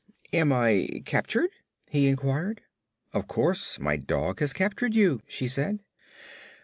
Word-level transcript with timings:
"Am 0.33 0.51
I 0.51 1.03
captured?" 1.05 1.51
he 1.89 2.07
inquired. 2.07 2.61
"Of 3.13 3.27
course. 3.27 3.79
My 3.79 3.97
dog 3.97 4.39
has 4.39 4.51
captured 4.51 4.95
you," 4.95 5.19
she 5.27 5.47
said. 5.47 5.77